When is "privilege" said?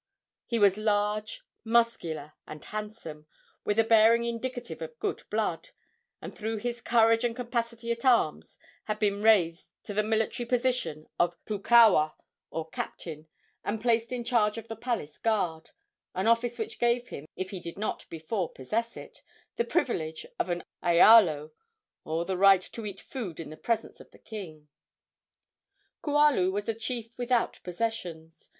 19.63-20.25